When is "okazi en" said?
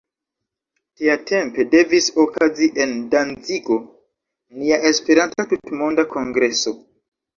2.23-2.95